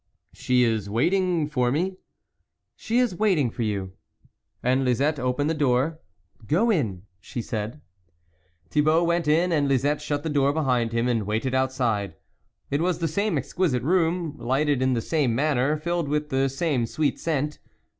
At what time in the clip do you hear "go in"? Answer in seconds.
6.57-6.87